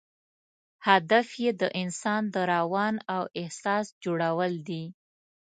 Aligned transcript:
هدف 0.87 1.27
یې 1.43 1.51
د 1.61 1.63
انسان 1.81 2.21
د 2.33 2.35
روان 2.53 2.95
او 3.15 3.23
احساس 3.41 3.85
جوړول 4.03 4.53
دي. 4.67 4.83